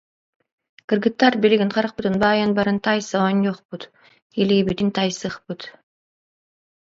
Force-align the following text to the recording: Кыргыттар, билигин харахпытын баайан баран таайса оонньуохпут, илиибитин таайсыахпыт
Кыргыттар, 0.91 1.33
билигин 1.43 1.71
харахпытын 1.75 2.15
баайан 2.23 2.51
баран 2.57 2.77
таайса 2.85 3.15
оонньуохпут, 3.25 3.83
илиибитин 4.41 4.89
таайсыахпыт 4.95 5.61